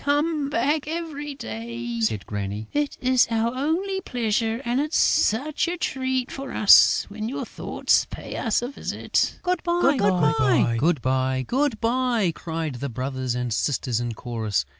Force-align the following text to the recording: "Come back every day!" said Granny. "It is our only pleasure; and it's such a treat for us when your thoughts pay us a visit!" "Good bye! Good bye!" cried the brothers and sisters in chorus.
"Come 0.03 0.49
back 0.49 0.87
every 0.87 1.35
day!" 1.35 2.01
said 2.01 2.25
Granny. 2.25 2.65
"It 2.73 2.97
is 3.01 3.27
our 3.29 3.53
only 3.53 4.01
pleasure; 4.01 4.59
and 4.65 4.81
it's 4.81 4.97
such 4.97 5.67
a 5.67 5.77
treat 5.77 6.31
for 6.31 6.51
us 6.53 7.05
when 7.09 7.29
your 7.29 7.45
thoughts 7.45 8.07
pay 8.09 8.35
us 8.35 8.63
a 8.63 8.69
visit!" 8.69 9.37
"Good 9.43 9.61
bye! 9.61 9.97
Good 10.79 11.03
bye!" 11.03 12.31
cried 12.33 12.75
the 12.79 12.89
brothers 12.89 13.35
and 13.35 13.53
sisters 13.53 13.99
in 13.99 14.15
chorus. 14.15 14.65